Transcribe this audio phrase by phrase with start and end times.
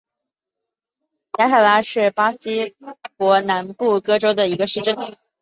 [1.37, 2.75] 雅凯拉是巴西
[3.17, 4.97] 伯南布哥州的一个市镇。